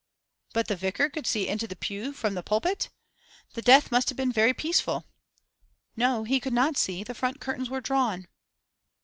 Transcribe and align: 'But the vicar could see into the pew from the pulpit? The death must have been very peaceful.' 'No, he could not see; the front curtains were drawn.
'But 0.55 0.67
the 0.67 0.75
vicar 0.75 1.11
could 1.11 1.27
see 1.27 1.47
into 1.47 1.67
the 1.67 1.75
pew 1.75 2.11
from 2.11 2.33
the 2.33 2.41
pulpit? 2.41 2.89
The 3.53 3.61
death 3.61 3.91
must 3.91 4.09
have 4.09 4.15
been 4.15 4.31
very 4.31 4.51
peaceful.' 4.51 5.05
'No, 5.95 6.23
he 6.23 6.39
could 6.39 6.53
not 6.53 6.75
see; 6.75 7.03
the 7.03 7.13
front 7.13 7.39
curtains 7.39 7.69
were 7.69 7.81
drawn. 7.81 8.27